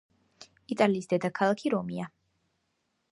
იტალიის 0.75 1.11
დედაქალაქი 1.11 1.73
რომია 1.75 2.09